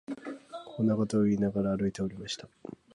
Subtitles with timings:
[0.77, 2.49] こんなことを言いながら、歩いておりました